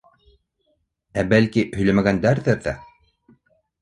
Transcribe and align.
Ә, 1.21 1.25
бәлки, 1.33 1.65
һөйләмәгәндер 1.81 2.43
ҙә?! 2.67 2.75